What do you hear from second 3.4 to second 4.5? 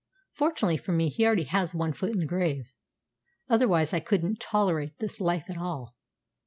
Otherwise I couldn't